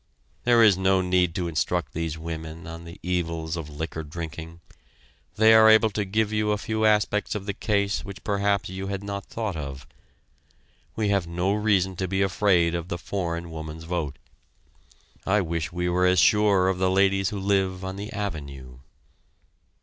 [0.45, 4.59] There is no need to instruct these women on the evils of liquor drinking
[5.35, 8.87] they are able to give you a few aspects of the case which perhaps you
[8.87, 9.85] had not thought of.
[10.95, 14.17] We have no reason to be afraid of the foreign woman's vote.
[15.23, 18.79] I wish we were as sure of the ladies who live on the Avenue.